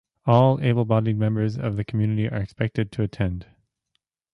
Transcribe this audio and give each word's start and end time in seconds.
All 0.25 0.59
able-bodied 0.61 1.19
members 1.19 1.59
of 1.59 1.75
the 1.75 1.83
community 1.83 2.27
are 2.27 2.39
expected 2.41 2.91
to 2.93 3.03
attend. 3.03 3.45